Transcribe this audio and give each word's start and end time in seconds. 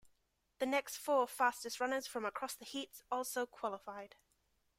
The 0.57 0.65
next 0.65 0.97
four 0.97 1.27
fastest 1.27 1.79
runners 1.79 2.07
from 2.07 2.25
across 2.25 2.55
the 2.55 2.65
heats 2.65 3.03
also 3.11 3.45
qualified. 3.45 4.15